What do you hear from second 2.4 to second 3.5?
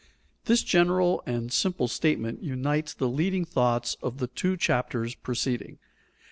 unites the leading